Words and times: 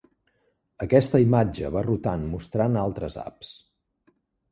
Aquesta 0.85 1.19
imatge 1.23 1.69
va 1.75 1.83
rotant 1.87 2.23
mostrant 2.31 2.79
altres 2.85 3.19
apps. 3.25 3.53